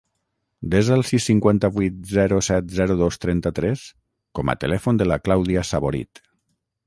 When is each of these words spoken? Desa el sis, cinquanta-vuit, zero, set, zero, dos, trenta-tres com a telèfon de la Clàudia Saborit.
Desa 0.75 0.95
el 0.99 1.03
sis, 1.09 1.27
cinquanta-vuit, 1.31 1.99
zero, 2.13 2.39
set, 2.47 2.71
zero, 2.79 2.95
dos, 3.03 3.19
trenta-tres 3.27 3.85
com 4.39 4.53
a 4.53 4.57
telèfon 4.65 5.03
de 5.03 5.09
la 5.13 5.21
Clàudia 5.27 5.67
Saborit. 5.73 6.25